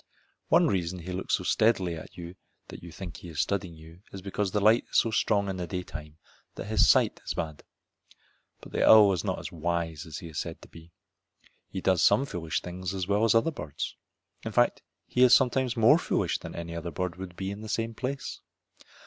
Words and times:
One 0.47 0.65
reason 0.65 0.97
he 0.97 1.11
looks 1.11 1.35
so 1.35 1.43
steadily 1.43 1.95
at 1.95 2.17
you 2.17 2.33
that 2.69 2.81
you 2.81 2.91
think 2.91 3.17
he 3.17 3.29
is 3.29 3.39
studying 3.39 3.75
you 3.75 4.01
is 4.11 4.23
because 4.23 4.49
the 4.49 4.59
light 4.59 4.85
is 4.89 4.97
so 4.97 5.11
strong 5.11 5.47
in 5.47 5.57
the 5.57 5.67
daytime 5.67 6.17
that 6.55 6.65
his 6.65 6.89
sight 6.89 7.21
is 7.23 7.35
bad. 7.35 7.61
But 8.61 8.71
the 8.71 8.83
owl 8.89 9.13
is 9.13 9.23
not 9.23 9.37
as 9.37 9.51
wise 9.51 10.07
as 10.07 10.17
he 10.17 10.29
is 10.29 10.39
said 10.39 10.59
to 10.63 10.67
be. 10.67 10.91
He 11.69 11.81
does 11.81 12.01
some 12.01 12.25
foolish 12.25 12.63
things 12.63 12.95
as 12.95 13.07
well 13.07 13.23
as 13.25 13.35
other 13.35 13.51
birds. 13.51 13.95
In 14.43 14.51
fact 14.51 14.81
he 15.05 15.21
is 15.21 15.35
sometimes 15.35 15.77
more 15.77 15.99
foolish 15.99 16.39
than 16.39 16.55
any 16.55 16.75
other 16.75 16.89
bird 16.89 17.17
would 17.17 17.35
be 17.35 17.51
in 17.51 17.61
the 17.61 17.69
same 17.69 17.93
place. 17.93 18.41